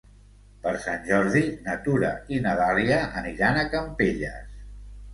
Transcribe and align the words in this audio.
Per 0.63 0.71
Sant 0.85 1.05
Jordi 1.09 1.43
na 1.67 1.77
Tura 1.85 2.11
i 2.37 2.41
na 2.49 2.57
Dàlia 2.65 3.01
aniran 3.25 3.63
a 3.67 3.71
Campelles. 3.79 4.63